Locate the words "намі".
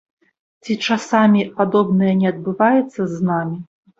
3.29-3.57